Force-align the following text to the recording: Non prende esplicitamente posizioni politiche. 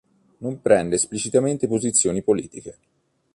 Non 0.39 0.59
prende 0.63 0.95
esplicitamente 0.95 1.67
posizioni 1.67 2.23
politiche. 2.23 2.77